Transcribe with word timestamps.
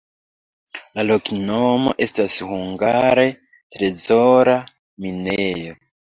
La 0.99 1.03
loknomo 1.09 1.91
estas 2.05 2.37
hungare 2.51 3.25
trezora-minejo. 3.75 5.77